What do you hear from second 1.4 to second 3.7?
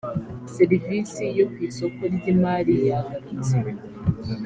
ku isoko ry imariyagarutse